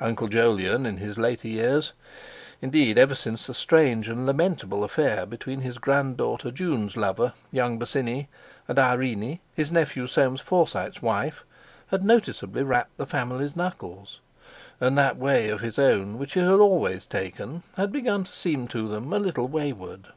[0.00, 5.78] Uncle Jolyon in his later years—indeed, ever since the strange and lamentable affair between his
[5.78, 8.26] granddaughter June's lover, young Bosinney,
[8.66, 14.18] and Irene, his nephew Soames Forsyte's wife—had noticeably rapped the family's knuckles;
[14.80, 18.66] and that way of his own which he had always taken had begun to seem
[18.66, 20.08] to them a little wayward.